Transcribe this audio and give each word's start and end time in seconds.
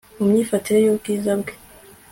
Mu 0.17 0.25
myifatire 0.31 0.77
yubwiza 0.81 1.31
bwe 1.41 1.53